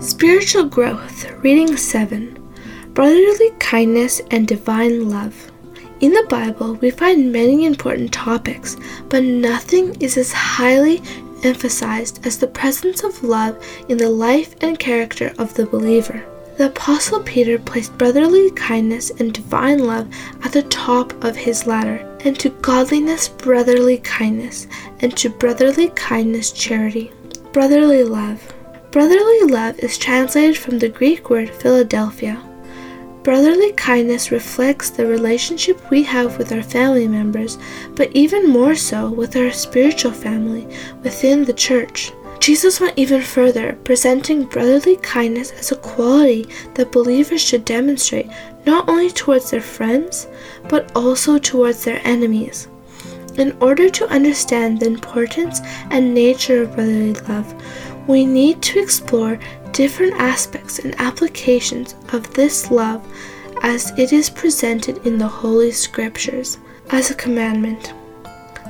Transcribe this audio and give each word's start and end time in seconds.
Spiritual 0.00 0.64
Growth, 0.64 1.30
Reading 1.42 1.76
7 1.76 2.34
Brotherly 2.94 3.50
Kindness 3.58 4.22
and 4.30 4.48
Divine 4.48 5.10
Love. 5.10 5.52
In 6.00 6.14
the 6.14 6.26
Bible, 6.26 6.76
we 6.76 6.90
find 6.90 7.30
many 7.30 7.66
important 7.66 8.10
topics, 8.10 8.78
but 9.10 9.22
nothing 9.22 9.94
is 10.00 10.16
as 10.16 10.32
highly 10.32 11.02
emphasized 11.44 12.24
as 12.26 12.38
the 12.38 12.46
presence 12.46 13.04
of 13.04 13.22
love 13.22 13.62
in 13.90 13.98
the 13.98 14.08
life 14.08 14.54
and 14.62 14.78
character 14.78 15.34
of 15.38 15.52
the 15.52 15.66
believer. 15.66 16.24
The 16.56 16.68
Apostle 16.68 17.20
Peter 17.20 17.58
placed 17.58 17.98
brotherly 17.98 18.50
kindness 18.52 19.10
and 19.10 19.34
divine 19.34 19.84
love 19.84 20.08
at 20.42 20.52
the 20.52 20.62
top 20.62 21.12
of 21.22 21.36
his 21.36 21.66
ladder, 21.66 21.98
and 22.24 22.38
to 22.40 22.48
godliness, 22.48 23.28
brotherly 23.28 23.98
kindness, 23.98 24.66
and 25.00 25.14
to 25.18 25.28
brotherly 25.28 25.90
kindness, 25.90 26.52
charity. 26.52 27.12
Brotherly 27.52 28.02
love. 28.02 28.54
Brotherly 28.90 29.42
love 29.42 29.78
is 29.78 29.96
translated 29.96 30.58
from 30.58 30.80
the 30.80 30.88
Greek 30.88 31.30
word 31.30 31.48
Philadelphia. 31.48 32.42
Brotherly 33.22 33.70
kindness 33.74 34.32
reflects 34.32 34.90
the 34.90 35.06
relationship 35.06 35.78
we 35.92 36.02
have 36.02 36.36
with 36.38 36.50
our 36.50 36.62
family 36.62 37.06
members, 37.06 37.56
but 37.94 38.10
even 38.16 38.48
more 38.48 38.74
so 38.74 39.08
with 39.08 39.36
our 39.36 39.52
spiritual 39.52 40.10
family 40.10 40.66
within 41.04 41.44
the 41.44 41.52
church. 41.52 42.10
Jesus 42.40 42.80
went 42.80 42.98
even 42.98 43.22
further, 43.22 43.78
presenting 43.84 44.46
brotherly 44.46 44.96
kindness 44.96 45.52
as 45.52 45.70
a 45.70 45.76
quality 45.76 46.48
that 46.74 46.90
believers 46.90 47.40
should 47.40 47.64
demonstrate 47.64 48.28
not 48.66 48.88
only 48.88 49.10
towards 49.10 49.52
their 49.52 49.60
friends, 49.60 50.26
but 50.68 50.90
also 50.96 51.38
towards 51.38 51.84
their 51.84 52.00
enemies. 52.02 52.66
In 53.36 53.56
order 53.60 53.88
to 53.88 54.08
understand 54.08 54.80
the 54.80 54.86
importance 54.86 55.60
and 55.90 56.12
nature 56.12 56.62
of 56.62 56.74
brotherly 56.74 57.14
love, 57.14 57.54
we 58.10 58.26
need 58.26 58.60
to 58.60 58.80
explore 58.80 59.38
different 59.70 60.12
aspects 60.14 60.80
and 60.80 61.00
applications 61.00 61.94
of 62.12 62.34
this 62.34 62.70
love 62.70 63.06
as 63.62 63.92
it 63.96 64.12
is 64.12 64.28
presented 64.28 65.06
in 65.06 65.16
the 65.16 65.28
Holy 65.28 65.70
Scriptures 65.70 66.58
as 66.90 67.10
a 67.10 67.14
commandment. 67.14 67.94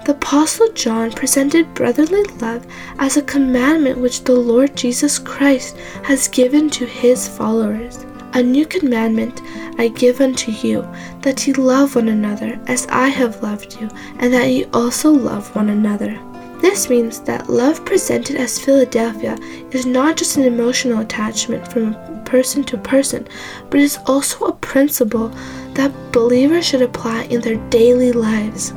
The 0.05 0.13
Apostle 0.13 0.71
John 0.73 1.11
presented 1.13 1.73
brotherly 1.75 2.23
love 2.41 2.67
as 2.99 3.17
a 3.17 3.23
commandment 3.23 3.99
which 3.99 4.25
the 4.25 4.35
Lord 4.35 4.77
Jesus 4.77 5.19
Christ 5.19 5.77
has 6.05 6.29
given 6.29 6.69
to 6.71 6.85
his 6.85 7.27
followers. 7.27 8.05
A 8.35 8.43
new 8.43 8.67
commandment 8.67 9.41
I 9.79 9.89
give 9.89 10.21
unto 10.21 10.53
you, 10.53 10.87
that 11.23 11.47
ye 11.47 11.55
love 11.55 11.97
one 11.97 12.09
another 12.09 12.61
as 12.67 12.87
I 12.89 13.09
have 13.09 13.43
loved 13.43 13.81
you, 13.81 13.89
and 14.19 14.33
that 14.35 14.49
ye 14.49 14.67
also 14.67 15.11
love 15.11 15.55
one 15.57 15.71
another. 15.71 16.19
This 16.61 16.91
means 16.91 17.21
that 17.21 17.49
love 17.49 17.85
presented 17.87 18.37
as 18.37 18.59
Philadelphia 18.59 19.39
is 19.71 19.87
not 19.87 20.19
just 20.19 20.37
an 20.37 20.45
emotional 20.45 21.01
attachment 21.01 21.67
from 21.67 21.97
person 22.25 22.63
to 22.65 22.77
person, 22.77 23.27
but 23.71 23.81
is 23.81 23.99
also 24.07 24.47
a 24.47 24.53
principle 24.53 25.29
that 25.75 26.13
believers 26.13 26.67
should 26.67 26.83
apply 26.83 27.23
in 27.25 27.41
their 27.41 27.57
daily 27.71 28.13
lives. 28.13 28.75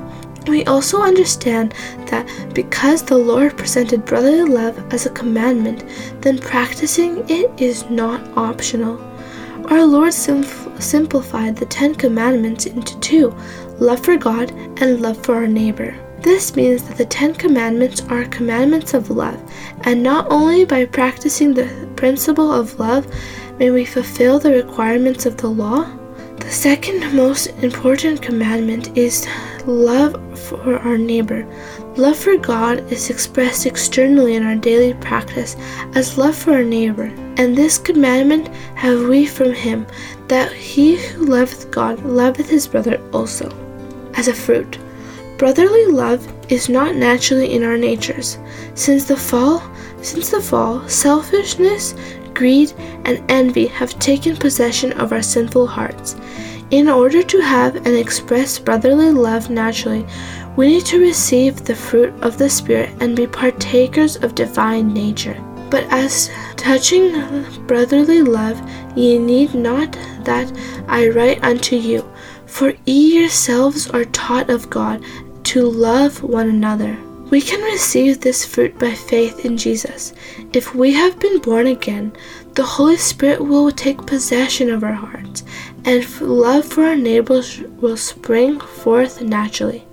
We 0.48 0.64
also 0.66 1.02
understand 1.02 1.73
that 2.08 2.54
because 2.54 3.04
the 3.04 3.17
Lord 3.17 3.58
presented 3.58 4.06
brotherly 4.06 4.44
love 4.44 4.94
as 4.94 5.06
a 5.06 5.09
commandment, 5.11 5.84
then 6.22 6.38
practicing 6.38 7.30
it 7.30 7.52
is 7.61 7.89
not 7.89 8.22
optional. 8.38 9.00
Our 9.70 9.86
Lord 9.86 10.14
sim- 10.14 10.44
simplified 10.80 11.56
the 11.56 11.66
Ten 11.66 11.95
Commandments 11.95 12.66
into 12.66 13.00
two 13.00 13.36
love 13.80 14.04
for 14.04 14.17
God 14.17 14.52
and 14.81 15.02
love 15.02 15.23
for 15.23 15.36
our 15.36 15.48
neighbor. 15.48 15.98
This 16.24 16.56
means 16.56 16.84
that 16.84 16.98
the 16.98 17.06
Ten 17.06 17.34
Commandments 17.34 18.02
are 18.10 18.24
commandments 18.26 18.94
of 18.94 19.10
love, 19.10 19.40
and 19.82 20.02
not 20.02 20.26
only 20.32 20.64
by 20.64 20.86
practicing 20.86 21.54
the 21.54 21.70
principle 21.98 22.50
of 22.50 22.80
love 22.80 23.06
may 23.60 23.72
we 23.72 23.84
fulfill 23.84 24.40
the 24.40 24.54
requirements 24.54 25.26
of 25.26 25.36
the 25.36 25.50
law. 25.50 25.86
The 26.38 26.50
second 26.50 27.14
most 27.14 27.48
important 27.62 28.22
commandment 28.22 28.98
is 28.98 29.28
love 29.66 30.16
for 30.48 30.78
our 30.80 30.98
neighbor. 30.98 31.45
Love 31.98 32.17
for 32.17 32.38
God 32.38 32.92
is 32.92 33.10
expressed 33.10 33.66
externally 33.66 34.36
in 34.36 34.44
our 34.44 34.56
daily 34.56 34.94
practice 34.95 35.58
as 35.94 36.17
love 36.17 36.36
for 36.36 36.54
our 36.54 36.64
neighbor. 36.64 37.12
And 37.38 37.56
this 37.56 37.78
commandment 37.78 38.48
have 38.76 39.10
we 39.10 39.26
from 39.26 39.54
him, 39.54 39.86
that 40.30 40.54
he 40.54 40.95
who 40.95 41.26
loveth 41.26 41.70
God 41.70 42.04
loveth 42.04 42.50
his 42.50 42.66
brother 42.66 43.02
also. 43.12 43.50
As 44.16 44.28
a 44.28 44.33
fruit, 44.33 44.78
Brotherly 45.43 45.87
love 45.87 46.26
is 46.49 46.70
not 46.70 46.95
naturally 46.95 47.54
in 47.54 47.64
our 47.64 47.76
natures. 47.76 48.37
Since 48.76 49.04
the 49.04 49.17
fall, 49.17 49.61
since 50.02 50.30
the 50.30 50.39
fall, 50.39 50.87
selfishness, 50.87 51.95
greed, 52.33 52.71
and 53.04 53.21
envy 53.30 53.67
have 53.67 53.99
taken 53.99 54.37
possession 54.37 54.93
of 54.93 55.11
our 55.11 55.21
sinful 55.21 55.67
hearts. 55.67 56.15
In 56.71 56.87
order 56.87 57.21
to 57.23 57.42
have 57.42 57.76
and 57.76 57.87
express 57.87 58.58
brotherly 58.58 59.11
love 59.11 59.49
naturally, 59.49 60.05
we 60.55 60.67
need 60.67 60.86
to 60.86 61.02
receive 61.02 61.65
the 61.65 61.76
fruit 61.76 62.14
of 62.23 62.37
the 62.37 62.49
Spirit 62.49 62.92
and 63.02 63.14
be 63.14 63.27
partakers 63.27 64.15
of 64.15 64.36
divine 64.36 64.93
nature. 64.93 65.37
But 65.70 65.83
as 65.89 66.32
touching 66.55 67.11
brotherly 67.67 68.21
love, 68.21 68.61
ye 68.95 69.20
need 69.20 69.53
not 69.53 69.92
that 70.23 70.49
I 70.87 71.09
write 71.09 71.43
unto 71.43 71.76
you, 71.76 72.09
for 72.45 72.73
ye 72.86 73.20
yourselves 73.20 73.89
are 73.89 74.05
taught 74.05 74.49
of 74.49 74.70
God 74.70 75.03
to 75.53 75.69
love 75.69 76.23
one 76.23 76.49
another. 76.49 76.97
We 77.30 77.39
can 77.39 77.61
receive 77.61 78.19
this 78.19 78.43
fruit 78.43 78.80
by 78.80 78.95
faith 78.95 79.45
in 79.45 79.55
Jesus. 79.55 80.11
If 80.52 80.73
we 80.73 80.93
have 80.93 81.19
been 81.19 81.37
born 81.41 81.67
again, 81.67 82.11
the 82.53 82.64
Holy 82.64 82.97
Spirit 82.97 83.39
will 83.39 83.71
take 83.71 84.08
possession 84.08 84.71
of 84.71 84.83
our 84.83 84.93
hearts, 84.93 85.43
and 85.86 86.21
love 86.21 86.65
for 86.65 86.86
our 86.86 86.95
neighbors 86.95 87.59
will 87.80 87.97
spring 87.97 88.59
forth 88.59 89.21
naturally. 89.21 89.86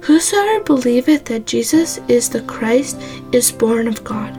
Whosoever 0.00 0.64
believeth 0.64 1.26
that 1.26 1.44
Jesus 1.46 2.00
is 2.08 2.30
the 2.30 2.40
Christ 2.40 2.98
is 3.30 3.52
born 3.52 3.88
of 3.88 4.04
God. 4.04 4.34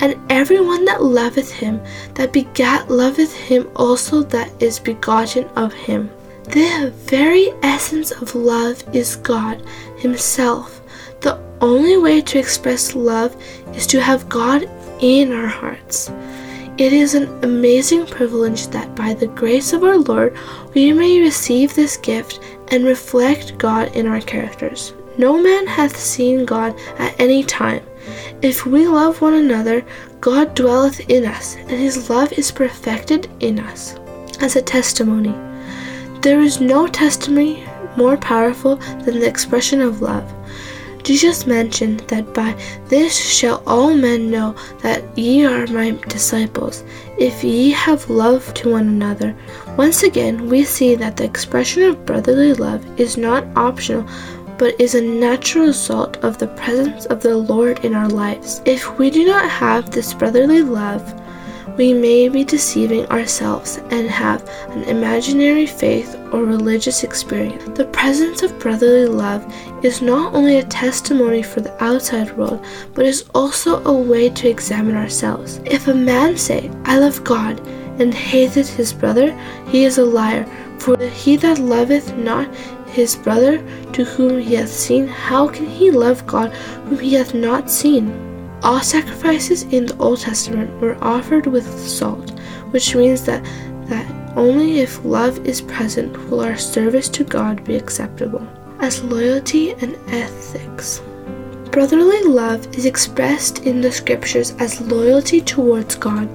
And 0.00 0.18
everyone 0.28 0.84
that 0.86 1.04
loveth 1.04 1.52
him, 1.52 1.80
that 2.14 2.32
begat, 2.32 2.90
loveth 2.90 3.32
him 3.32 3.70
also 3.76 4.24
that 4.24 4.50
is 4.60 4.80
begotten 4.80 5.44
of 5.54 5.72
him. 5.72 6.10
The 6.44 6.92
very 6.96 7.50
essence 7.62 8.10
of 8.10 8.34
love 8.34 8.82
is 8.94 9.16
God 9.16 9.62
Himself. 9.96 10.82
The 11.20 11.38
only 11.60 11.96
way 11.96 12.20
to 12.20 12.38
express 12.38 12.94
love 12.94 13.36
is 13.74 13.86
to 13.88 14.00
have 14.00 14.28
God 14.28 14.68
in 15.00 15.32
our 15.32 15.46
hearts. 15.46 16.10
It 16.78 16.92
is 16.92 17.14
an 17.14 17.44
amazing 17.44 18.06
privilege 18.06 18.66
that 18.68 18.94
by 18.96 19.14
the 19.14 19.28
grace 19.28 19.72
of 19.72 19.84
our 19.84 19.98
Lord 19.98 20.36
we 20.74 20.92
may 20.92 21.20
receive 21.20 21.74
this 21.74 21.96
gift 21.96 22.40
and 22.68 22.84
reflect 22.84 23.58
God 23.58 23.94
in 23.94 24.06
our 24.06 24.20
characters. 24.20 24.94
No 25.18 25.40
man 25.40 25.66
hath 25.66 25.96
seen 25.96 26.44
God 26.44 26.74
at 26.98 27.18
any 27.20 27.44
time. 27.44 27.84
If 28.40 28.66
we 28.66 28.88
love 28.88 29.20
one 29.20 29.34
another, 29.34 29.84
God 30.20 30.54
dwelleth 30.54 31.08
in 31.08 31.24
us, 31.24 31.56
and 31.56 31.70
his 31.70 32.08
love 32.10 32.32
is 32.32 32.50
perfected 32.50 33.30
in 33.40 33.60
us. 33.60 33.94
As 34.40 34.56
a 34.56 34.62
testimony, 34.62 35.34
there 36.22 36.40
is 36.40 36.60
no 36.60 36.86
testimony 36.86 37.64
more 37.96 38.16
powerful 38.16 38.76
than 38.76 39.18
the 39.18 39.26
expression 39.26 39.80
of 39.80 40.00
love. 40.00 40.32
Jesus 41.02 41.48
mentioned 41.48 42.00
that 42.00 42.32
by 42.32 42.56
this 42.86 43.16
shall 43.18 43.60
all 43.66 43.92
men 43.92 44.30
know 44.30 44.54
that 44.82 45.02
ye 45.18 45.44
are 45.44 45.66
my 45.66 45.90
disciples, 46.08 46.84
if 47.18 47.42
ye 47.42 47.72
have 47.72 48.08
love 48.08 48.54
to 48.54 48.70
one 48.70 48.86
another. 48.86 49.34
Once 49.76 50.04
again, 50.04 50.48
we 50.48 50.62
see 50.64 50.94
that 50.94 51.16
the 51.16 51.24
expression 51.24 51.82
of 51.82 52.06
brotherly 52.06 52.54
love 52.54 52.84
is 53.00 53.16
not 53.16 53.44
optional, 53.56 54.08
but 54.58 54.80
is 54.80 54.94
a 54.94 55.02
natural 55.02 55.66
result 55.66 56.18
of 56.18 56.38
the 56.38 56.46
presence 56.46 57.06
of 57.06 57.20
the 57.20 57.36
Lord 57.36 57.84
in 57.84 57.94
our 57.94 58.08
lives. 58.08 58.62
If 58.64 58.96
we 58.96 59.10
do 59.10 59.26
not 59.26 59.50
have 59.50 59.90
this 59.90 60.14
brotherly 60.14 60.62
love, 60.62 61.02
we 61.76 61.94
may 61.94 62.28
be 62.28 62.44
deceiving 62.44 63.06
ourselves 63.06 63.78
and 63.90 64.08
have 64.08 64.48
an 64.70 64.84
imaginary 64.84 65.66
faith 65.66 66.14
or 66.32 66.44
religious 66.44 67.04
experience. 67.04 67.64
The 67.76 67.86
presence 67.86 68.42
of 68.42 68.58
brotherly 68.58 69.06
love 69.06 69.44
is 69.82 70.02
not 70.02 70.34
only 70.34 70.58
a 70.58 70.64
testimony 70.64 71.42
for 71.42 71.60
the 71.60 71.82
outside 71.82 72.36
world, 72.36 72.64
but 72.94 73.06
is 73.06 73.24
also 73.34 73.82
a 73.84 73.92
way 73.92 74.28
to 74.30 74.48
examine 74.48 74.96
ourselves. 74.96 75.60
If 75.64 75.88
a 75.88 75.94
man 75.94 76.36
say, 76.36 76.70
I 76.84 76.98
love 76.98 77.24
God, 77.24 77.60
and 77.98 78.14
hateth 78.14 78.74
his 78.74 78.92
brother, 78.92 79.38
he 79.68 79.84
is 79.84 79.98
a 79.98 80.04
liar. 80.04 80.46
For 80.78 80.96
he 80.96 81.36
that 81.36 81.58
loveth 81.58 82.16
not 82.16 82.52
his 82.86 83.16
brother 83.16 83.58
to 83.92 84.04
whom 84.04 84.40
he 84.40 84.54
hath 84.54 84.70
seen, 84.70 85.06
how 85.06 85.48
can 85.48 85.66
he 85.66 85.90
love 85.90 86.26
God 86.26 86.52
whom 86.86 86.98
he 86.98 87.14
hath 87.14 87.34
not 87.34 87.70
seen? 87.70 88.31
All 88.62 88.80
sacrifices 88.80 89.64
in 89.64 89.86
the 89.86 89.96
Old 89.98 90.20
Testament 90.20 90.80
were 90.80 90.96
offered 91.02 91.46
with 91.46 91.66
salt, 91.80 92.30
which 92.70 92.94
means 92.94 93.24
that, 93.24 93.42
that 93.88 94.36
only 94.36 94.78
if 94.78 95.04
love 95.04 95.44
is 95.44 95.60
present 95.60 96.16
will 96.30 96.40
our 96.40 96.56
service 96.56 97.08
to 97.08 97.24
God 97.24 97.64
be 97.64 97.74
acceptable. 97.74 98.46
As 98.78 99.02
loyalty 99.02 99.72
and 99.72 99.96
ethics. 100.08 101.02
Brotherly 101.72 102.22
love 102.22 102.66
is 102.76 102.86
expressed 102.86 103.66
in 103.66 103.80
the 103.80 103.90
scriptures 103.90 104.52
as 104.60 104.80
loyalty 104.80 105.40
towards 105.40 105.96
God, 105.96 106.28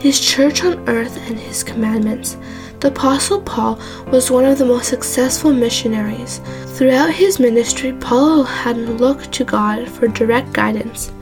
His 0.00 0.20
church 0.20 0.62
on 0.62 0.88
earth, 0.88 1.16
and 1.28 1.38
His 1.38 1.64
commandments. 1.64 2.36
The 2.78 2.88
Apostle 2.88 3.40
Paul 3.40 3.80
was 4.12 4.30
one 4.30 4.44
of 4.44 4.58
the 4.58 4.64
most 4.64 4.88
successful 4.88 5.52
missionaries. 5.52 6.40
Throughout 6.76 7.10
his 7.10 7.38
ministry, 7.38 7.92
Paul 7.92 8.42
had 8.42 8.76
looked 8.76 9.30
to 9.32 9.44
God 9.44 9.88
for 9.88 10.08
direct 10.08 10.52
guidance. 10.52 11.12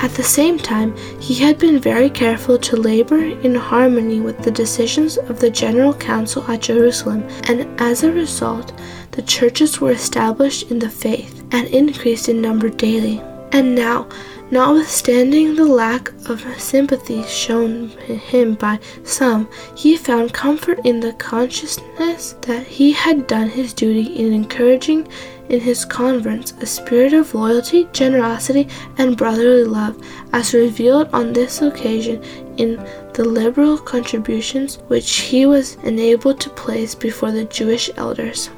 At 0.00 0.12
the 0.12 0.22
same 0.22 0.58
time, 0.58 0.96
he 1.20 1.34
had 1.34 1.58
been 1.58 1.78
very 1.78 2.10
careful 2.10 2.58
to 2.58 2.76
labor 2.76 3.18
in 3.18 3.54
harmony 3.54 4.20
with 4.20 4.38
the 4.38 4.50
decisions 4.50 5.16
of 5.16 5.40
the 5.40 5.50
General 5.50 5.94
Council 5.94 6.44
at 6.48 6.62
Jerusalem, 6.62 7.26
and 7.48 7.68
as 7.80 8.02
a 8.02 8.12
result, 8.12 8.72
the 9.12 9.22
churches 9.22 9.80
were 9.80 9.92
established 9.92 10.70
in 10.70 10.78
the 10.78 10.90
faith 10.90 11.42
and 11.52 11.68
increased 11.68 12.28
in 12.28 12.42
number 12.42 12.68
daily. 12.68 13.22
And 13.52 13.74
now, 13.74 14.08
Notwithstanding 14.50 15.56
the 15.56 15.64
lack 15.64 16.12
of 16.28 16.44
sympathy 16.60 17.24
shown 17.24 17.88
him 17.88 18.54
by 18.54 18.78
some, 19.02 19.48
he 19.74 19.96
found 19.96 20.34
comfort 20.34 20.78
in 20.84 21.00
the 21.00 21.14
consciousness 21.14 22.34
that 22.42 22.66
he 22.66 22.92
had 22.92 23.26
done 23.26 23.48
his 23.48 23.72
duty 23.72 24.02
in 24.02 24.32
encouraging 24.32 25.08
in 25.48 25.60
his 25.60 25.84
converts 25.84 26.52
a 26.60 26.66
spirit 26.66 27.12
of 27.12 27.34
loyalty, 27.34 27.88
generosity, 27.92 28.68
and 28.98 29.16
brotherly 29.16 29.64
love, 29.64 30.00
as 30.32 30.54
revealed 30.54 31.08
on 31.12 31.32
this 31.32 31.62
occasion 31.62 32.22
in 32.56 32.76
the 33.14 33.24
liberal 33.24 33.78
contributions 33.78 34.76
which 34.88 35.10
he 35.16 35.46
was 35.46 35.74
enabled 35.84 36.40
to 36.40 36.50
place 36.50 36.94
before 36.94 37.32
the 37.32 37.44
Jewish 37.44 37.90
elders. 37.96 38.50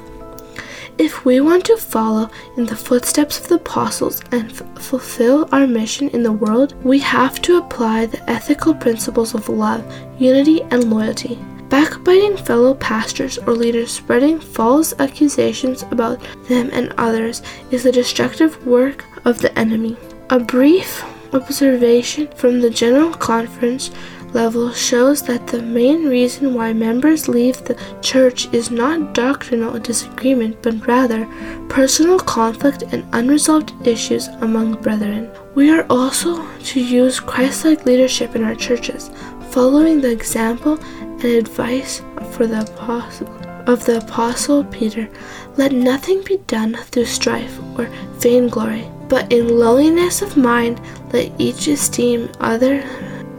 If 0.97 1.25
we 1.25 1.41
want 1.41 1.65
to 1.65 1.77
follow 1.77 2.29
in 2.55 2.65
the 2.65 2.75
footsteps 2.75 3.39
of 3.39 3.47
the 3.49 3.55
apostles 3.55 4.19
and 4.31 4.49
f- 4.49 4.83
fulfill 4.83 5.47
our 5.51 5.67
mission 5.67 6.09
in 6.09 6.23
the 6.23 6.31
world, 6.31 6.73
we 6.83 6.97
have 6.99 7.39
to 7.43 7.57
apply 7.57 8.07
the 8.07 8.27
ethical 8.27 8.73
principles 8.73 9.35
of 9.35 9.47
love, 9.47 9.85
unity, 10.17 10.63
and 10.71 10.89
loyalty. 10.89 11.37
Backbiting 11.69 12.37
fellow 12.37 12.73
pastors 12.75 13.37
or 13.39 13.53
leaders 13.53 13.91
spreading 13.91 14.39
false 14.39 14.93
accusations 14.99 15.83
about 15.83 16.19
them 16.47 16.69
and 16.71 16.93
others 16.97 17.41
is 17.71 17.83
the 17.83 17.91
destructive 17.91 18.65
work 18.65 19.03
of 19.25 19.39
the 19.39 19.57
enemy. 19.59 19.97
A 20.29 20.39
brief 20.39 21.03
observation 21.33 22.27
from 22.35 22.61
the 22.61 22.69
General 22.69 23.13
Conference 23.13 23.91
level 24.33 24.71
shows 24.71 25.21
that 25.23 25.47
the 25.47 25.61
main 25.61 26.07
reason 26.07 26.53
why 26.53 26.73
members 26.73 27.27
leave 27.27 27.63
the 27.63 27.77
church 28.01 28.51
is 28.53 28.71
not 28.71 29.13
doctrinal 29.13 29.79
disagreement, 29.79 30.61
but 30.61 30.85
rather 30.87 31.27
personal 31.69 32.19
conflict 32.19 32.83
and 32.91 33.05
unresolved 33.13 33.73
issues 33.87 34.27
among 34.41 34.81
brethren. 34.81 35.31
We 35.55 35.69
are 35.71 35.85
also 35.89 36.47
to 36.71 36.79
use 36.79 37.19
Christ 37.19 37.65
like 37.65 37.85
leadership 37.85 38.35
in 38.35 38.43
our 38.43 38.55
churches, 38.55 39.11
following 39.49 40.01
the 40.01 40.11
example 40.11 40.77
and 41.23 41.33
advice 41.33 42.01
for 42.31 42.47
the 42.47 42.61
apostle 42.61 43.27
of 43.67 43.85
the 43.85 43.97
apostle 43.97 44.63
Peter. 44.65 45.09
Let 45.57 45.73
nothing 45.73 46.23
be 46.23 46.37
done 46.47 46.75
through 46.75 47.05
strife 47.05 47.59
or 47.77 47.85
vainglory, 48.19 48.89
but 49.09 49.31
in 49.31 49.59
lowliness 49.59 50.21
of 50.21 50.37
mind 50.37 50.79
let 51.11 51.31
each 51.39 51.67
esteem 51.67 52.29
other 52.39 52.81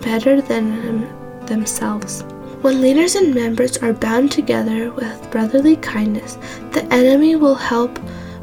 better 0.02 0.40
than 0.40 1.08
themselves. 1.46 2.22
When 2.60 2.80
leaders 2.80 3.14
and 3.14 3.34
members 3.34 3.78
are 3.78 3.92
bound 3.92 4.32
together 4.32 4.90
with 4.90 5.30
brotherly 5.30 5.76
kindness, 5.76 6.36
the 6.72 6.84
enemy 6.92 7.36
will 7.36 7.54
help 7.54 7.98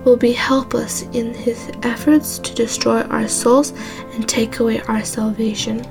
will 0.06 0.16
be 0.16 0.32
helpless 0.32 1.02
in 1.14 1.34
his 1.34 1.72
efforts 1.82 2.38
to 2.38 2.54
destroy 2.54 3.02
our 3.04 3.28
souls 3.28 3.74
and 4.14 4.30
take 4.30 4.60
away 4.60 4.80
our 4.82 5.04
salvation. 5.04 5.84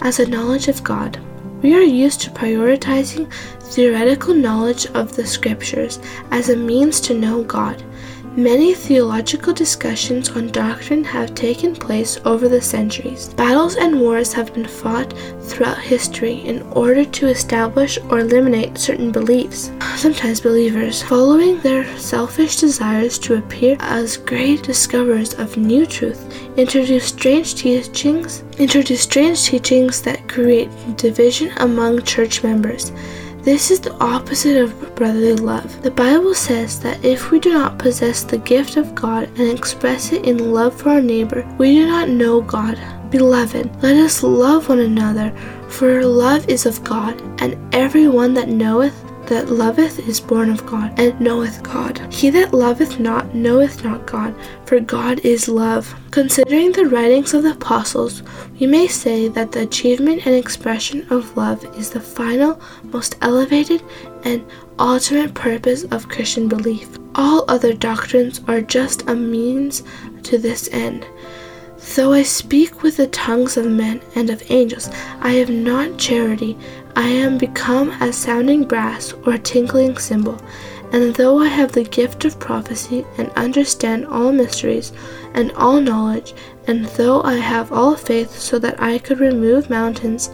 As 0.00 0.18
a 0.18 0.28
knowledge 0.28 0.66
of 0.66 0.82
God, 0.82 1.20
we 1.62 1.74
are 1.74 1.82
used 1.82 2.20
to 2.22 2.30
prioritizing 2.30 3.30
theoretical 3.60 4.34
knowledge 4.34 4.86
of 4.86 5.14
the 5.14 5.26
scriptures 5.26 5.98
as 6.30 6.48
a 6.48 6.56
means 6.56 7.00
to 7.02 7.14
know 7.14 7.42
God. 7.44 7.82
Many 8.36 8.74
theological 8.74 9.52
discussions 9.52 10.30
on 10.30 10.52
doctrine 10.52 11.02
have 11.02 11.34
taken 11.34 11.74
place 11.74 12.16
over 12.24 12.48
the 12.48 12.62
centuries. 12.62 13.34
Battles 13.34 13.74
and 13.74 14.00
wars 14.00 14.32
have 14.34 14.54
been 14.54 14.68
fought 14.68 15.12
throughout 15.42 15.78
history 15.78 16.34
in 16.34 16.62
order 16.70 17.04
to 17.04 17.26
establish 17.26 17.98
or 18.08 18.20
eliminate 18.20 18.78
certain 18.78 19.10
beliefs. 19.10 19.72
Sometimes 19.96 20.40
believers, 20.40 21.02
following 21.02 21.58
their 21.58 21.84
selfish 21.98 22.54
desires 22.54 23.18
to 23.18 23.38
appear 23.38 23.76
as 23.80 24.16
great 24.16 24.62
discoverers 24.62 25.34
of 25.34 25.56
new 25.56 25.84
truth, 25.84 26.32
introduce 26.56 27.06
strange 27.06 27.56
teachings, 27.56 28.44
introduce 28.58 29.00
strange 29.00 29.42
teachings 29.42 30.02
that 30.02 30.28
create 30.28 30.70
division 30.96 31.50
among 31.56 32.02
church 32.02 32.44
members. 32.44 32.92
This 33.42 33.70
is 33.70 33.80
the 33.80 33.94
opposite 34.02 34.56
of 34.56 34.94
brotherly 34.94 35.34
love. 35.34 35.82
The 35.82 35.90
Bible 35.90 36.34
says 36.34 36.78
that 36.80 37.02
if 37.02 37.30
we 37.30 37.40
do 37.40 37.54
not 37.54 37.78
possess 37.78 38.22
the 38.22 38.36
gift 38.38 38.76
of 38.76 38.94
God 38.94 39.24
and 39.38 39.48
express 39.48 40.12
it 40.12 40.26
in 40.26 40.52
love 40.52 40.78
for 40.78 40.90
our 40.90 41.00
neighbor, 41.00 41.46
we 41.58 41.74
do 41.74 41.86
not 41.86 42.10
know 42.10 42.42
God. 42.42 42.78
Beloved, 43.10 43.82
let 43.82 43.96
us 43.96 44.22
love 44.22 44.68
one 44.68 44.80
another, 44.80 45.32
for 45.68 46.04
love 46.04 46.48
is 46.48 46.66
of 46.66 46.84
God, 46.84 47.18
and 47.40 47.56
every 47.74 48.08
one 48.08 48.34
that 48.34 48.48
knoweth 48.48 48.94
that 49.30 49.48
loveth 49.48 50.00
is 50.08 50.20
born 50.20 50.50
of 50.50 50.66
God, 50.66 50.92
and 50.98 51.18
knoweth 51.20 51.62
God. 51.62 51.98
He 52.12 52.30
that 52.30 52.52
loveth 52.52 52.98
not 52.98 53.32
knoweth 53.32 53.84
not 53.84 54.04
God, 54.04 54.34
for 54.66 54.80
God 54.80 55.20
is 55.20 55.48
love. 55.48 55.94
Considering 56.10 56.72
the 56.72 56.86
writings 56.86 57.32
of 57.32 57.44
the 57.44 57.52
apostles, 57.52 58.24
we 58.58 58.66
may 58.66 58.88
say 58.88 59.28
that 59.28 59.52
the 59.52 59.62
achievement 59.62 60.26
and 60.26 60.34
expression 60.34 61.06
of 61.10 61.36
love 61.36 61.64
is 61.76 61.90
the 61.90 62.00
final, 62.00 62.60
most 62.82 63.16
elevated, 63.22 63.82
and 64.24 64.44
ultimate 64.80 65.32
purpose 65.32 65.84
of 65.84 66.08
Christian 66.08 66.48
belief. 66.48 66.88
All 67.14 67.44
other 67.46 67.72
doctrines 67.72 68.40
are 68.48 68.60
just 68.60 69.08
a 69.08 69.14
means 69.14 69.84
to 70.24 70.38
this 70.38 70.68
end. 70.72 71.06
Though 71.80 72.12
I 72.12 72.22
speak 72.22 72.82
with 72.82 72.98
the 72.98 73.06
tongues 73.06 73.56
of 73.56 73.66
men 73.66 74.02
and 74.14 74.28
of 74.28 74.42
angels, 74.50 74.90
I 75.20 75.32
have 75.32 75.50
not 75.50 75.98
charity. 75.98 76.56
I 76.94 77.08
am 77.08 77.38
become 77.38 77.90
as 78.00 78.16
sounding 78.16 78.64
brass 78.64 79.14
or 79.24 79.32
a 79.32 79.38
tinkling 79.38 79.96
cymbal. 79.96 80.40
And 80.92 81.14
though 81.14 81.38
I 81.38 81.48
have 81.48 81.72
the 81.72 81.84
gift 81.84 82.24
of 82.24 82.38
prophecy 82.38 83.06
and 83.16 83.30
understand 83.30 84.06
all 84.06 84.30
mysteries 84.30 84.92
and 85.34 85.52
all 85.52 85.80
knowledge, 85.80 86.34
and 86.66 86.84
though 86.84 87.22
I 87.22 87.36
have 87.36 87.72
all 87.72 87.96
faith 87.96 88.38
so 88.38 88.58
that 88.58 88.80
I 88.80 88.98
could 88.98 89.18
remove 89.18 89.70
mountains, 89.70 90.30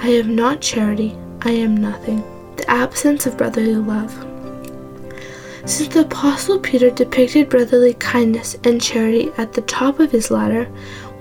I 0.00 0.08
have 0.08 0.28
not 0.28 0.60
charity, 0.60 1.16
I 1.42 1.52
am 1.52 1.76
nothing. 1.76 2.22
The 2.56 2.70
absence 2.70 3.26
of 3.26 3.38
brotherly 3.38 3.74
love. 3.76 4.29
Since 5.66 5.94
the 5.94 6.00
Apostle 6.00 6.58
Peter 6.58 6.90
depicted 6.90 7.48
brotherly 7.50 7.94
kindness 7.94 8.56
and 8.64 8.80
charity 8.80 9.30
at 9.36 9.52
the 9.52 9.62
top 9.62 10.00
of 10.00 10.10
his 10.10 10.30
ladder, 10.30 10.68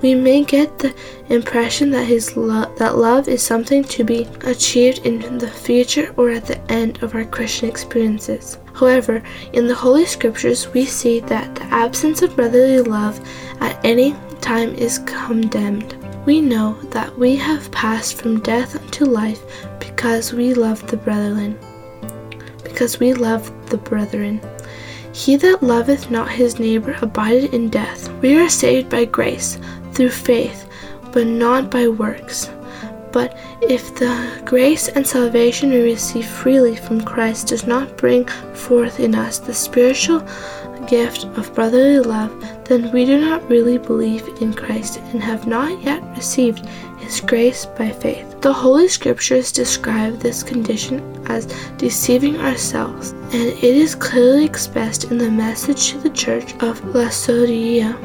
we 0.01 0.15
may 0.15 0.43
get 0.43 0.79
the 0.79 0.95
impression 1.27 1.91
that 1.91 2.05
his 2.05 2.37
lo- 2.37 2.73
that 2.77 2.97
love 2.97 3.27
is 3.27 3.43
something 3.43 3.83
to 3.83 4.03
be 4.03 4.27
achieved 4.45 5.05
in 5.05 5.37
the 5.37 5.49
future 5.49 6.13
or 6.15 6.29
at 6.29 6.45
the 6.45 6.59
end 6.71 7.03
of 7.03 7.15
our 7.15 7.25
Christian 7.25 7.67
experiences. 7.67 8.57
However, 8.73 9.21
in 9.51 9.67
the 9.67 9.75
Holy 9.75 10.05
Scriptures, 10.05 10.69
we 10.69 10.85
see 10.85 11.19
that 11.21 11.53
the 11.55 11.65
absence 11.65 12.21
of 12.21 12.35
brotherly 12.35 12.81
love 12.81 13.19
at 13.59 13.83
any 13.83 14.15
time 14.39 14.73
is 14.75 14.99
condemned. 14.99 15.97
We 16.25 16.39
know 16.39 16.73
that 16.91 17.17
we 17.17 17.35
have 17.35 17.71
passed 17.71 18.21
from 18.21 18.39
death 18.39 18.75
unto 18.81 19.03
life 19.03 19.41
because 19.79 20.31
we 20.31 20.53
love 20.53 20.85
the 20.87 20.97
brethren. 20.97 21.59
Because 22.79 22.97
we 22.97 23.11
love 23.13 23.51
the 23.69 23.75
brethren. 23.75 24.39
He 25.11 25.35
that 25.35 25.61
loveth 25.61 26.09
not 26.09 26.31
his 26.31 26.59
neighbor 26.59 26.95
abideth 27.01 27.53
in 27.53 27.69
death. 27.69 28.09
We 28.21 28.37
are 28.37 28.47
saved 28.47 28.87
by 28.87 29.03
grace 29.03 29.59
through 29.91 30.11
faith, 30.11 30.65
but 31.11 31.27
not 31.27 31.69
by 31.69 31.89
works. 31.89 32.49
But 33.11 33.35
if 33.61 33.95
the 33.95 34.41
grace 34.45 34.87
and 34.87 35.05
salvation 35.05 35.71
we 35.71 35.81
receive 35.81 36.25
freely 36.25 36.75
from 36.75 37.01
Christ 37.01 37.47
does 37.47 37.65
not 37.65 37.97
bring 37.97 38.25
forth 38.53 38.99
in 38.99 39.15
us 39.15 39.39
the 39.39 39.53
spiritual 39.53 40.23
gift 40.87 41.25
of 41.37 41.53
brotherly 41.53 41.99
love, 41.99 42.31
then 42.65 42.91
we 42.91 43.05
do 43.05 43.19
not 43.19 43.47
really 43.49 43.77
believe 43.77 44.27
in 44.41 44.53
Christ 44.53 44.99
and 45.11 45.21
have 45.21 45.47
not 45.47 45.81
yet 45.81 46.03
received 46.15 46.65
His 46.99 47.19
grace 47.21 47.65
by 47.65 47.91
faith. 47.91 48.41
The 48.41 48.53
Holy 48.53 48.87
Scriptures 48.87 49.51
describe 49.51 50.19
this 50.19 50.43
condition 50.43 51.01
as 51.27 51.47
deceiving 51.77 52.37
ourselves, 52.37 53.11
and 53.11 53.35
it 53.35 53.63
is 53.63 53.95
clearly 53.95 54.45
expressed 54.45 55.05
in 55.05 55.17
the 55.17 55.29
message 55.29 55.91
to 55.91 55.97
the 55.97 56.09
church 56.09 56.53
of 56.61 56.83
Laodicea 56.95 57.97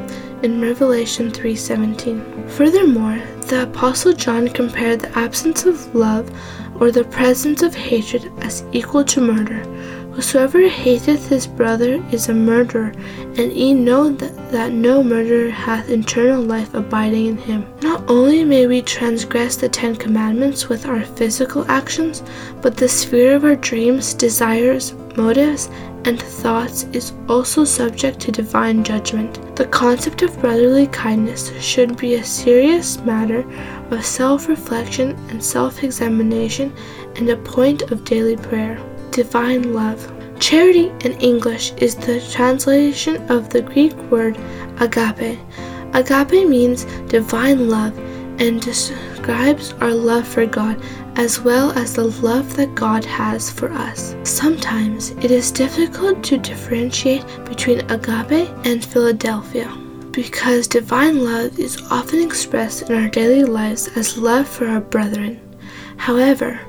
in 0.43 0.61
Revelation 0.61 1.31
3:17. 1.31 2.49
Furthermore, 2.49 3.23
the 3.49 3.65
apostle 3.65 4.13
John 4.13 4.49
compared 4.49 5.01
the 5.01 5.19
absence 5.19 5.67
of 5.67 5.95
love 5.95 6.31
or 6.81 6.91
the 6.91 7.05
presence 7.05 7.63
of 7.63 7.75
hatred 7.75 8.33
as 8.39 8.65
equal 8.73 9.05
to 9.05 9.21
murder. 9.21 9.63
Whosoever 10.15 10.69
hateth 10.69 11.29
his 11.29 11.47
brother 11.47 12.01
is 12.13 12.29
a 12.29 12.35
murderer, 12.35 12.93
and 13.37 13.53
ye 13.53 13.75
know 13.75 14.11
that, 14.11 14.53
that 14.53 14.71
no 14.73 15.03
murderer 15.03 15.51
hath 15.51 15.91
eternal 15.91 16.41
life 16.41 16.73
abiding 16.73 17.27
in 17.27 17.37
him. 17.37 17.67
Not 17.83 18.09
only 18.09 18.45
may 18.45 18.69
we 18.69 18.81
transgress 18.81 19.57
the 19.57 19.69
Ten 19.69 19.97
Commandments 19.97 20.69
with 20.69 20.87
our 20.87 21.03
physical 21.03 21.69
actions, 21.69 22.23
but 22.63 22.77
the 22.77 22.89
sphere 22.89 23.35
of 23.35 23.45
our 23.45 23.57
dreams, 23.57 24.15
desires, 24.15 24.95
motives, 25.17 25.69
and 26.07 26.21
thoughts 26.21 26.85
is 26.93 27.13
also 27.29 27.65
subject 27.65 28.21
to 28.21 28.33
divine 28.33 28.85
judgment. 28.85 29.57
The 29.57 29.67
concept 29.67 30.23
of 30.23 30.39
brotherly 30.41 30.87
kindness 30.89 31.53
should 31.61 31.97
be 31.97 32.15
a 32.15 32.25
serious 32.25 32.99
matter 32.99 33.45
of 33.91 34.05
self 34.05 34.49
reflection 34.49 35.11
and 35.31 35.43
self 35.43 35.83
examination 35.83 36.75
and 37.17 37.29
a 37.31 37.37
point 37.37 37.91
of 37.91 38.05
daily 38.05 38.37
prayer. 38.37 38.79
Divine 39.11 39.73
love. 39.73 40.11
Charity 40.41 40.93
in 41.05 41.13
English 41.21 41.73
is 41.79 41.95
the 41.95 42.21
translation 42.31 43.17
of 43.31 43.49
the 43.49 43.63
Greek 43.63 43.95
word 44.11 44.37
agape. 44.81 45.39
Agape 45.95 46.49
means 46.49 46.85
divine 47.09 47.69
love 47.71 47.97
and 48.39 48.61
describes 48.61 49.73
our 49.75 49.93
love 49.93 50.27
for 50.27 50.47
God 50.47 50.83
as 51.17 51.41
well 51.41 51.71
as 51.73 51.95
the 51.95 52.05
love 52.05 52.57
that 52.57 52.75
God 52.75 53.05
has 53.05 53.51
for 53.51 53.71
us. 53.73 54.17
Sometimes 54.25 55.11
it 55.11 55.31
is 55.31 55.53
difficult 55.53 56.25
to 56.25 56.39
differentiate 56.39 57.25
between 57.45 57.89
agape 57.91 58.51
and 58.65 58.85
Philadelphia 58.85 59.69
because 60.11 60.69
divine 60.69 61.25
love 61.25 61.59
is 61.59 61.83
often 61.91 62.21
expressed 62.23 62.89
in 62.89 62.97
our 62.97 63.09
daily 63.09 63.45
lives 63.45 63.89
as 63.97 64.17
love 64.17 64.49
for 64.49 64.67
our 64.67 64.81
brethren. 64.81 65.41
However, 65.97 66.61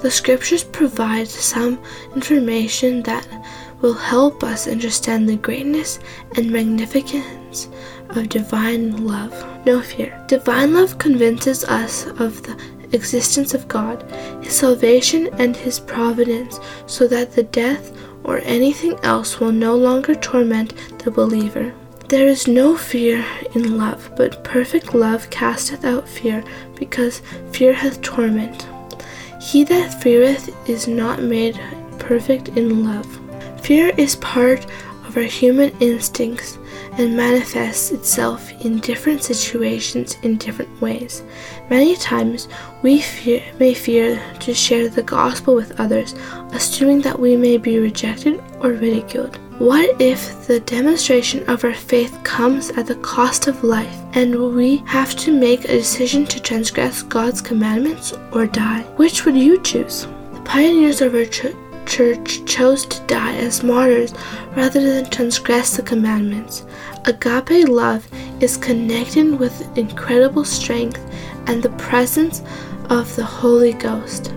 the 0.00 0.10
scriptures 0.10 0.64
provide 0.64 1.28
some 1.28 1.78
information 2.14 3.02
that 3.02 3.26
will 3.80 3.94
help 3.94 4.42
us 4.42 4.66
understand 4.66 5.28
the 5.28 5.36
greatness 5.36 5.98
and 6.36 6.50
magnificence 6.50 7.68
of 8.10 8.28
divine 8.28 9.06
love. 9.06 9.32
No 9.66 9.80
fear. 9.80 10.22
Divine 10.26 10.74
love 10.74 10.98
convinces 10.98 11.64
us 11.64 12.06
of 12.06 12.42
the 12.42 12.56
existence 12.92 13.54
of 13.54 13.68
God, 13.68 14.02
His 14.42 14.54
salvation, 14.54 15.28
and 15.38 15.56
His 15.56 15.80
providence, 15.80 16.60
so 16.86 17.06
that 17.08 17.32
the 17.32 17.42
death 17.44 17.92
or 18.22 18.38
anything 18.44 18.98
else 19.02 19.40
will 19.40 19.52
no 19.52 19.74
longer 19.74 20.14
torment 20.14 20.74
the 21.00 21.10
believer. 21.10 21.74
There 22.08 22.28
is 22.28 22.46
no 22.46 22.76
fear 22.76 23.24
in 23.54 23.78
love, 23.78 24.10
but 24.16 24.44
perfect 24.44 24.94
love 24.94 25.30
casteth 25.30 25.84
out 25.84 26.08
fear, 26.08 26.44
because 26.76 27.22
fear 27.52 27.72
hath 27.72 28.02
torment. 28.02 28.68
He 29.40 29.64
that 29.64 30.02
feareth 30.02 30.54
is 30.68 30.86
not 30.86 31.22
made 31.22 31.58
perfect 31.98 32.48
in 32.48 32.84
love. 32.84 33.06
Fear 33.62 33.92
is 33.96 34.16
part 34.16 34.66
our 35.16 35.22
human 35.22 35.70
instincts 35.80 36.58
and 36.98 37.16
manifests 37.16 37.90
itself 37.90 38.50
in 38.64 38.78
different 38.80 39.22
situations 39.22 40.16
in 40.22 40.36
different 40.36 40.80
ways. 40.80 41.22
Many 41.70 41.96
times 41.96 42.48
we 42.82 43.00
fear, 43.00 43.42
may 43.58 43.74
fear 43.74 44.22
to 44.40 44.54
share 44.54 44.88
the 44.88 45.02
gospel 45.02 45.54
with 45.54 45.78
others, 45.80 46.14
assuming 46.52 47.00
that 47.02 47.18
we 47.18 47.36
may 47.36 47.56
be 47.56 47.78
rejected 47.78 48.42
or 48.60 48.70
ridiculed. 48.70 49.38
What 49.58 50.00
if 50.00 50.48
the 50.48 50.58
demonstration 50.60 51.48
of 51.48 51.64
our 51.64 51.74
faith 51.74 52.18
comes 52.24 52.70
at 52.70 52.86
the 52.86 52.96
cost 52.96 53.46
of 53.46 53.62
life 53.62 53.96
and 54.14 54.54
we 54.54 54.78
have 54.78 55.14
to 55.16 55.32
make 55.32 55.64
a 55.64 55.78
decision 55.78 56.26
to 56.26 56.40
transgress 56.40 57.02
God's 57.02 57.40
commandments 57.40 58.12
or 58.32 58.46
die? 58.46 58.82
Which 58.96 59.24
would 59.24 59.36
you 59.36 59.60
choose? 59.62 60.08
The 60.32 60.42
pioneers 60.44 61.00
of 61.00 61.14
our 61.14 61.24
church 61.24 61.54
church 61.86 62.44
chose 62.46 62.86
to 62.86 63.00
die 63.06 63.36
as 63.36 63.62
martyrs 63.62 64.14
rather 64.56 64.80
than 64.80 65.10
transgress 65.10 65.76
the 65.76 65.82
commandments. 65.82 66.64
Agape 67.04 67.68
love 67.68 68.06
is 68.40 68.56
connected 68.56 69.38
with 69.38 69.76
incredible 69.76 70.44
strength 70.44 71.00
and 71.46 71.62
the 71.62 71.70
presence 71.70 72.42
of 72.90 73.14
the 73.16 73.24
Holy 73.24 73.72
Ghost. 73.72 74.32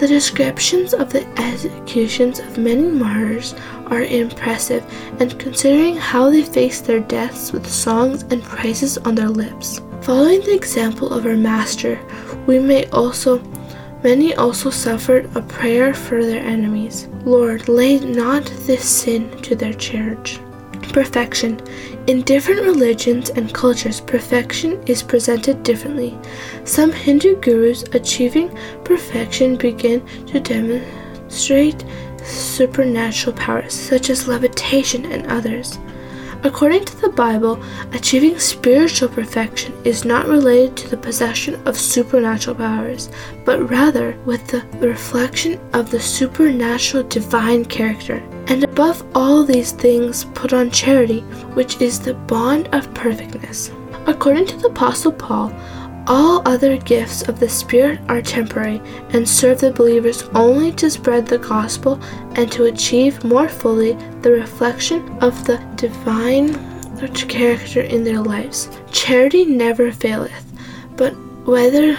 The 0.00 0.08
descriptions 0.08 0.92
of 0.92 1.12
the 1.12 1.24
executions 1.40 2.40
of 2.40 2.58
many 2.58 2.88
martyrs 2.88 3.54
are 3.86 4.02
impressive, 4.02 4.84
and 5.20 5.38
considering 5.38 5.96
how 5.96 6.30
they 6.30 6.42
faced 6.42 6.84
their 6.86 7.00
deaths 7.00 7.52
with 7.52 7.70
songs 7.70 8.22
and 8.24 8.42
praises 8.42 8.98
on 8.98 9.14
their 9.14 9.28
lips. 9.28 9.80
Following 10.02 10.40
the 10.40 10.54
example 10.54 11.12
of 11.12 11.24
our 11.26 11.36
Master, 11.36 11.98
we 12.46 12.58
may 12.58 12.86
also 12.86 13.38
Many 14.04 14.34
also 14.34 14.68
suffered 14.68 15.34
a 15.34 15.40
prayer 15.40 15.94
for 15.94 16.22
their 16.22 16.44
enemies. 16.44 17.08
Lord, 17.24 17.70
lay 17.70 17.98
not 17.98 18.44
this 18.66 18.86
sin 18.86 19.30
to 19.40 19.56
their 19.56 19.72
charge. 19.72 20.38
Perfection. 20.92 21.58
In 22.06 22.20
different 22.20 22.60
religions 22.60 23.30
and 23.30 23.54
cultures, 23.54 24.02
perfection 24.02 24.82
is 24.86 25.02
presented 25.02 25.62
differently. 25.62 26.18
Some 26.64 26.92
Hindu 26.92 27.40
gurus 27.40 27.84
achieving 27.94 28.54
perfection 28.84 29.56
begin 29.56 30.06
to 30.26 30.38
demonstrate 30.38 31.82
supernatural 32.22 33.34
powers, 33.34 33.72
such 33.72 34.10
as 34.10 34.28
levitation 34.28 35.06
and 35.06 35.26
others. 35.28 35.78
According 36.44 36.84
to 36.84 37.00
the 37.00 37.08
Bible, 37.08 37.58
achieving 37.92 38.38
spiritual 38.38 39.08
perfection 39.08 39.72
is 39.82 40.04
not 40.04 40.26
related 40.26 40.76
to 40.76 40.88
the 40.90 40.96
possession 40.98 41.54
of 41.66 41.78
supernatural 41.78 42.54
powers, 42.56 43.08
but 43.46 43.70
rather 43.70 44.14
with 44.26 44.46
the 44.48 44.62
reflection 44.86 45.58
of 45.72 45.90
the 45.90 45.98
supernatural 45.98 47.04
divine 47.04 47.64
character. 47.64 48.22
And 48.48 48.62
above 48.62 49.06
all 49.14 49.42
these 49.42 49.72
things, 49.72 50.26
put 50.34 50.52
on 50.52 50.70
charity, 50.70 51.20
which 51.54 51.80
is 51.80 51.98
the 51.98 52.12
bond 52.12 52.68
of 52.74 52.92
perfectness. 52.92 53.70
According 54.06 54.44
to 54.48 54.56
the 54.58 54.68
Apostle 54.68 55.12
Paul, 55.12 55.48
all 56.06 56.42
other 56.46 56.76
gifts 56.76 57.22
of 57.28 57.40
the 57.40 57.48
Spirit 57.48 58.00
are 58.08 58.20
temporary 58.20 58.80
and 59.10 59.28
serve 59.28 59.60
the 59.60 59.72
believers 59.72 60.22
only 60.34 60.72
to 60.72 60.90
spread 60.90 61.26
the 61.26 61.38
gospel 61.38 62.00
and 62.36 62.50
to 62.52 62.66
achieve 62.66 63.24
more 63.24 63.48
fully 63.48 63.92
the 64.20 64.30
reflection 64.30 65.08
of 65.22 65.44
the 65.46 65.56
divine 65.76 66.52
character 67.28 67.80
in 67.82 68.04
their 68.04 68.20
lives. 68.20 68.68
Charity 68.90 69.44
never 69.44 69.92
faileth, 69.92 70.44
but 70.96 71.12
whether 71.46 71.96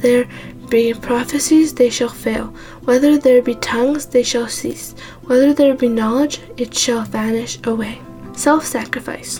there 0.00 0.26
be 0.68 0.94
prophecies, 0.94 1.74
they 1.74 1.90
shall 1.90 2.08
fail. 2.08 2.46
Whether 2.84 3.18
there 3.18 3.42
be 3.42 3.54
tongues, 3.56 4.06
they 4.06 4.22
shall 4.22 4.48
cease. 4.48 4.94
Whether 5.24 5.52
there 5.52 5.74
be 5.74 5.88
knowledge, 5.88 6.40
it 6.56 6.74
shall 6.74 7.02
vanish 7.04 7.58
away. 7.64 8.00
Self 8.34 8.64
sacrifice. 8.66 9.38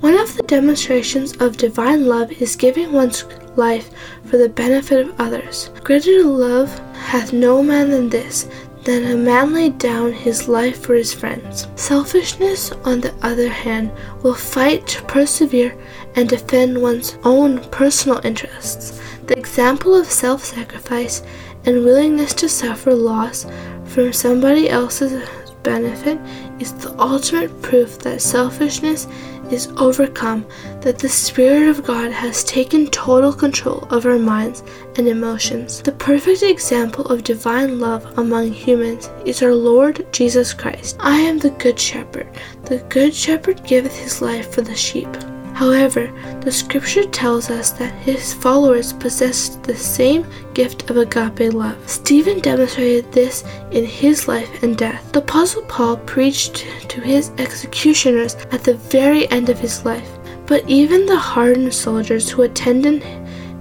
One 0.00 0.14
of 0.14 0.36
the 0.36 0.42
demonstrations 0.42 1.36
of 1.36 1.56
divine 1.56 2.06
love 2.06 2.30
is 2.32 2.56
giving 2.56 2.92
one's 2.92 3.24
life 3.56 3.90
for 4.24 4.36
the 4.36 4.48
benefit 4.48 5.06
of 5.06 5.20
others. 5.20 5.70
Greater 5.84 6.22
love 6.22 6.78
hath 6.94 7.32
no 7.32 7.62
man 7.62 7.90
than 7.90 8.08
this, 8.08 8.48
than 8.84 9.04
a 9.04 9.16
man 9.16 9.52
lay 9.52 9.70
down 9.70 10.12
his 10.12 10.48
life 10.48 10.80
for 10.82 10.94
his 10.94 11.12
friends. 11.12 11.66
Selfishness, 11.74 12.72
on 12.84 13.00
the 13.00 13.14
other 13.22 13.48
hand, 13.48 13.90
will 14.22 14.34
fight 14.34 14.86
to 14.86 15.02
persevere 15.02 15.76
and 16.14 16.28
defend 16.28 16.80
one's 16.80 17.18
own 17.24 17.58
personal 17.70 18.24
interests. 18.24 19.00
The 19.26 19.38
example 19.38 19.94
of 19.94 20.06
self 20.06 20.44
sacrifice 20.44 21.22
and 21.64 21.84
willingness 21.84 22.32
to 22.34 22.48
suffer 22.48 22.94
loss 22.94 23.44
from 23.86 24.12
somebody 24.12 24.70
else's 24.70 25.20
benefit 25.64 26.18
is 26.60 26.72
the 26.74 26.94
ultimate 27.00 27.60
proof 27.60 27.98
that 27.98 28.22
selfishness 28.22 29.08
is 29.52 29.68
overcome, 29.76 30.46
that 30.80 30.98
the 30.98 31.08
Spirit 31.08 31.68
of 31.68 31.84
God 31.84 32.12
has 32.12 32.44
taken 32.44 32.86
total 32.88 33.32
control 33.32 33.86
of 33.90 34.06
our 34.06 34.18
minds 34.18 34.62
and 34.96 35.08
emotions. 35.08 35.82
The 35.82 35.92
perfect 35.92 36.42
example 36.42 37.06
of 37.06 37.24
divine 37.24 37.80
love 37.80 38.18
among 38.18 38.52
humans 38.52 39.10
is 39.24 39.42
our 39.42 39.54
Lord 39.54 40.06
Jesus 40.12 40.52
Christ. 40.52 40.96
I 41.00 41.18
am 41.20 41.38
the 41.38 41.50
Good 41.50 41.78
Shepherd. 41.78 42.28
The 42.64 42.78
Good 42.88 43.14
Shepherd 43.14 43.64
giveth 43.64 43.96
his 43.96 44.22
life 44.22 44.52
for 44.52 44.62
the 44.62 44.74
sheep. 44.74 45.08
However, 45.56 46.12
the 46.42 46.52
scripture 46.52 47.04
tells 47.04 47.48
us 47.48 47.70
that 47.72 47.94
his 47.94 48.34
followers 48.34 48.92
possessed 48.92 49.62
the 49.62 49.74
same 49.74 50.26
gift 50.52 50.90
of 50.90 50.98
agape 50.98 51.54
love. 51.54 51.78
Stephen 51.88 52.40
demonstrated 52.40 53.10
this 53.10 53.42
in 53.70 53.86
his 53.86 54.28
life 54.28 54.62
and 54.62 54.76
death. 54.76 55.10
The 55.12 55.20
Apostle 55.20 55.62
Paul 55.62 55.96
preached 55.96 56.66
to 56.90 57.00
his 57.00 57.30
executioners 57.38 58.34
at 58.52 58.64
the 58.64 58.74
very 58.74 59.30
end 59.30 59.48
of 59.48 59.58
his 59.58 59.82
life, 59.86 60.10
but 60.44 60.62
even 60.68 61.06
the 61.06 61.16
hardened 61.16 61.72
soldiers 61.72 62.28
who 62.28 62.42
attended 62.42 63.02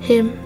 him, 0.02 0.38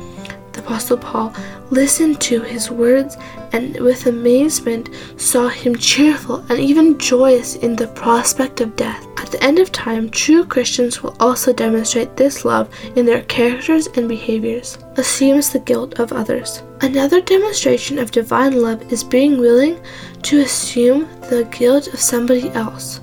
the 0.52 0.60
Apostle 0.60 0.98
Paul, 0.98 1.34
listened 1.72 2.22
to 2.22 2.42
his 2.42 2.70
words 2.70 3.18
and 3.52 3.80
with 3.80 4.06
amazement 4.06 4.90
saw 5.18 5.48
him 5.48 5.76
cheerful 5.76 6.44
and 6.50 6.60
even 6.60 6.98
joyous 6.98 7.56
in 7.56 7.76
the 7.76 7.88
prospect 7.88 8.62
of 8.62 8.76
death. 8.76 9.06
At 9.18 9.32
the 9.32 9.44
end 9.44 9.60
of 9.60 9.72
time, 9.72 10.10
true 10.10 10.46
Christians 10.46 11.04
will 11.04 11.16
also 11.20 11.54
demonstrate 11.54 12.16
this 12.18 12.46
love 12.46 12.70
in 12.96 13.06
their 13.06 13.24
characters 13.24 13.88
and 13.96 14.08
behaviors. 14.08 14.78
assumes 14.98 15.50
the 15.50 15.60
guilt 15.60 16.00
of 16.00 16.12
others. 16.12 16.64
Another 16.82 17.22
demonstration 17.22 18.00
of 18.00 18.12
divine 18.12 18.62
love 18.62 18.92
is 18.92 19.04
being 19.04 19.40
willing 19.40 19.80
to 20.24 20.42
assume 20.42 21.08
the 21.30 21.48
guilt 21.52 21.88
of 21.94 22.00
somebody 22.00 22.50
else. 22.52 23.00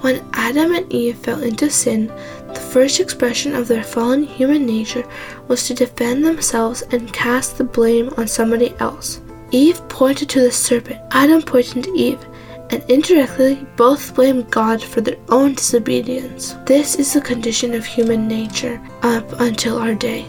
When 0.00 0.24
Adam 0.34 0.74
and 0.74 0.92
Eve 0.92 1.16
fell 1.18 1.42
into 1.42 1.70
sin, 1.70 2.06
the 2.54 2.60
first 2.60 3.00
expression 3.00 3.54
of 3.54 3.68
their 3.68 3.82
fallen 3.82 4.22
human 4.22 4.64
nature 4.64 5.04
was 5.48 5.66
to 5.66 5.74
defend 5.74 6.24
themselves 6.24 6.82
and 6.90 7.12
cast 7.12 7.58
the 7.58 7.64
blame 7.64 8.12
on 8.16 8.28
somebody 8.28 8.74
else. 8.78 9.20
Eve 9.50 9.80
pointed 9.88 10.28
to 10.30 10.40
the 10.40 10.52
serpent, 10.52 11.00
Adam 11.12 11.42
pointed 11.42 11.84
to 11.84 11.90
Eve, 11.92 12.24
and 12.70 12.82
indirectly 12.90 13.66
both 13.76 14.14
blamed 14.14 14.50
God 14.50 14.82
for 14.82 15.00
their 15.00 15.18
own 15.28 15.54
disobedience. 15.54 16.56
This 16.64 16.96
is 16.96 17.12
the 17.12 17.20
condition 17.20 17.74
of 17.74 17.86
human 17.86 18.26
nature 18.26 18.80
up 19.02 19.40
until 19.40 19.78
our 19.78 19.94
day. 19.94 20.26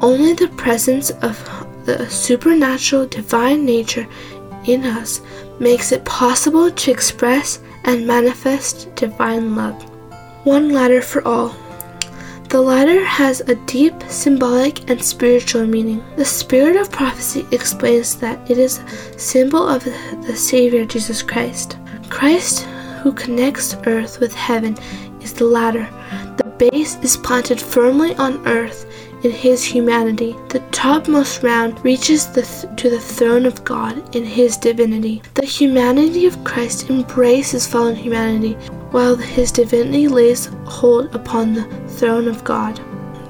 Only 0.00 0.34
the 0.34 0.48
presence 0.48 1.10
of 1.10 1.42
the 1.86 2.08
supernatural 2.10 3.06
divine 3.06 3.64
nature 3.64 4.06
in 4.66 4.84
us 4.84 5.22
makes 5.58 5.92
it 5.92 6.04
possible 6.04 6.70
to 6.70 6.90
express 6.90 7.60
and 7.84 8.06
manifest 8.06 8.94
divine 8.94 9.56
love. 9.56 9.82
One 10.44 10.70
ladder 10.70 11.00
for 11.00 11.26
all. 11.26 11.56
The 12.48 12.62
ladder 12.62 13.04
has 13.04 13.42
a 13.42 13.56
deep 13.66 13.92
symbolic 14.08 14.88
and 14.88 15.04
spiritual 15.04 15.66
meaning. 15.66 16.02
The 16.16 16.24
spirit 16.24 16.76
of 16.76 16.90
prophecy 16.90 17.46
explains 17.52 18.16
that 18.16 18.50
it 18.50 18.56
is 18.56 18.78
a 18.78 19.18
symbol 19.18 19.68
of 19.68 19.84
the 19.84 20.34
Savior 20.34 20.86
Jesus 20.86 21.22
Christ. 21.22 21.76
Christ, 22.08 22.62
who 23.02 23.12
connects 23.12 23.76
earth 23.84 24.18
with 24.18 24.34
heaven, 24.34 24.78
is 25.20 25.34
the 25.34 25.44
ladder. 25.44 25.90
The 26.38 26.70
base 26.70 26.96
is 27.02 27.18
planted 27.18 27.60
firmly 27.60 28.14
on 28.16 28.46
earth 28.48 28.86
in 29.22 29.30
his 29.30 29.62
humanity. 29.62 30.34
The 30.48 30.60
topmost 30.70 31.42
round 31.42 31.84
reaches 31.84 32.28
the 32.28 32.42
th- 32.42 32.74
to 32.76 32.88
the 32.88 33.00
throne 33.00 33.44
of 33.44 33.62
God 33.62 34.16
in 34.16 34.24
his 34.24 34.56
divinity. 34.56 35.20
The 35.34 35.44
humanity 35.44 36.24
of 36.24 36.42
Christ 36.44 36.88
embraces 36.88 37.66
fallen 37.66 37.96
humanity, 37.96 38.56
while 38.90 39.16
his 39.16 39.52
divinity 39.52 40.08
lays 40.08 40.50
hold 40.64 41.14
upon 41.14 41.54
the 41.54 41.64
throne 41.88 42.28
of 42.28 42.44
God. 42.44 42.80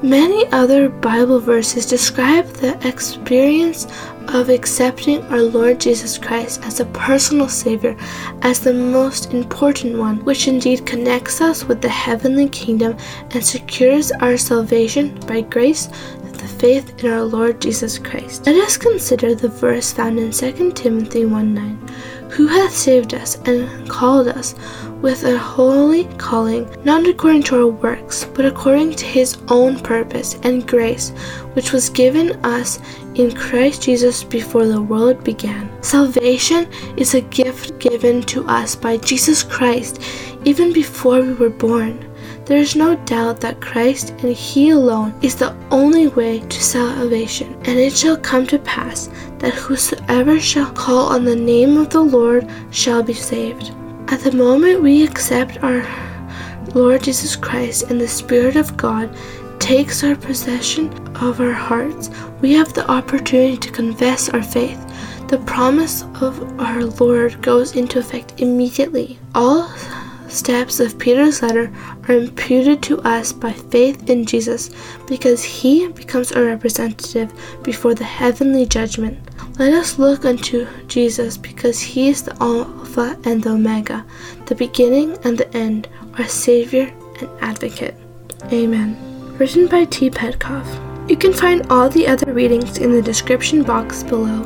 Many 0.02 0.46
other 0.52 0.88
Bible 0.88 1.40
verses 1.40 1.84
describe 1.84 2.46
the 2.46 2.78
experience 2.86 3.88
of 4.28 4.48
accepting 4.48 5.22
our 5.24 5.42
Lord 5.42 5.80
Jesus 5.80 6.18
Christ 6.18 6.62
as 6.62 6.78
a 6.78 6.84
personal 6.86 7.48
Savior 7.48 7.96
as 8.42 8.60
the 8.60 8.72
most 8.72 9.34
important 9.34 9.98
one, 9.98 10.24
which 10.24 10.46
indeed 10.46 10.86
connects 10.86 11.40
us 11.40 11.64
with 11.64 11.80
the 11.80 11.88
heavenly 11.88 12.48
kingdom 12.48 12.96
and 13.30 13.44
secures 13.44 14.12
our 14.12 14.36
salvation 14.36 15.18
by 15.26 15.40
grace 15.40 15.86
through 15.86 16.30
the 16.30 16.46
faith 16.46 17.02
in 17.02 17.10
our 17.10 17.22
Lord 17.22 17.60
Jesus 17.60 17.98
Christ. 17.98 18.46
Let 18.46 18.54
us 18.56 18.76
consider 18.76 19.34
the 19.34 19.48
verse 19.48 19.92
found 19.92 20.20
in 20.20 20.30
2 20.30 20.72
Timothy 20.72 21.24
1 21.24 21.54
9, 21.54 21.90
who 22.30 22.47
hath 22.47 22.75
saved 22.75 23.14
us 23.14 23.37
and 23.47 23.88
called 23.88 24.28
us 24.28 24.54
with 25.00 25.25
a 25.25 25.38
holy 25.38 26.04
calling, 26.16 26.68
not 26.85 27.06
according 27.06 27.42
to 27.44 27.56
our 27.56 27.68
works, 27.68 28.25
but 28.25 28.44
according 28.44 28.94
to 28.94 29.04
his 29.04 29.38
own 29.49 29.78
purpose 29.78 30.35
and 30.42 30.66
grace, 30.66 31.11
which 31.54 31.73
was 31.73 31.88
given 31.88 32.32
us 32.44 32.80
in 33.14 33.35
Christ 33.35 33.82
Jesus 33.82 34.25
before 34.25 34.66
the 34.66 34.82
world 34.82 35.23
began. 35.25 35.70
Salvation 35.82 36.66
is 36.97 37.14
a 37.14 37.20
gift 37.20 37.78
given 37.78 38.23
to 38.23 38.44
us 38.47 38.75
by 38.75 38.97
Jesus 38.97 39.42
Christ 39.42 40.00
even 40.44 40.73
before 40.73 41.20
we 41.20 41.35
were 41.35 41.50
born. 41.50 42.04
There 42.44 42.58
is 42.58 42.75
no 42.75 42.97
doubt 43.04 43.40
that 43.42 43.61
Christ 43.61 44.11
and 44.23 44.32
He 44.35 44.70
alone 44.70 45.12
is 45.20 45.35
the 45.35 45.54
only 45.70 46.08
way 46.08 46.40
to 46.40 46.62
salvation, 46.64 47.52
and 47.66 47.78
it 47.78 47.92
shall 47.92 48.16
come 48.16 48.47
to 48.47 48.58
pass 48.61 49.11
that 49.38 49.54
whosoever 49.54 50.40
shall 50.40 50.71
call 50.73 51.09
on 51.09 51.25
the 51.25 51.37
name 51.37 51.76
of 51.76 51.90
the 51.90 52.00
Lord 52.00 52.49
shall 52.71 53.02
be 53.02 53.14
saved. 53.14 53.73
At 54.09 54.21
the 54.21 54.33
moment 54.33 54.83
we 54.83 55.04
accept 55.04 55.62
our 55.62 55.87
Lord 56.75 57.04
Jesus 57.04 57.37
Christ 57.37 57.90
and 57.90 58.00
the 58.00 58.09
Spirit 58.09 58.57
of 58.57 58.76
God 58.76 59.14
takes 59.59 60.04
our 60.04 60.16
possession 60.16 60.90
of 61.16 61.40
our 61.40 61.52
hearts, 61.52 62.11
we 62.40 62.52
have 62.52 62.73
the 62.73 62.88
opportunity 62.90 63.57
to 63.57 63.71
confess 63.71 64.28
our 64.28 64.42
faith. 64.42 64.78
The 65.28 65.38
promise 65.38 66.02
of 66.23 66.61
our 66.61 66.85
Lord 66.85 67.43
goes 67.43 67.76
into 67.76 67.99
effect 67.99 68.41
immediately. 68.41 69.19
All 69.34 69.69
steps 70.28 70.80
of 70.80 70.99
Peter's 70.99 71.43
letter 71.43 71.73
are 72.08 72.15
imputed 72.15 72.82
to 72.84 73.00
us 73.00 73.32
by 73.32 73.52
faith 73.52 74.08
in 74.08 74.25
Jesus 74.25 74.71
because 75.06 75.43
he 75.43 75.89
becomes 75.89 76.32
our 76.32 76.45
representative 76.45 77.32
before 77.62 77.95
the 77.95 78.04
heavenly 78.04 78.67
judgment. 78.67 79.19
Let 79.58 79.73
us 79.73 79.99
look 79.99 80.25
unto 80.25 80.68
Jesus 80.86 81.36
because 81.36 81.80
he 81.80 82.10
is 82.10 82.23
the 82.23 82.36
Alpha 82.40 83.18
and 83.25 83.42
the 83.42 83.50
Omega, 83.50 84.06
the 84.47 84.54
beginning 84.54 85.18
and 85.25 85.36
the 85.36 85.52
end, 85.56 85.88
our 86.16 86.28
Savior 86.28 86.94
and 87.18 87.28
Advocate. 87.40 87.97
Amen. 88.52 88.97
Written 89.36 89.66
by 89.66 89.84
T. 89.86 90.10
Petkoff. 90.10 91.10
You 91.10 91.16
can 91.16 91.32
find 91.32 91.66
all 91.71 91.88
the 91.88 92.06
other 92.06 92.32
readings 92.32 92.78
in 92.78 92.92
the 92.92 93.02
description 93.02 93.64
box 93.64 94.04
below. 94.04 94.44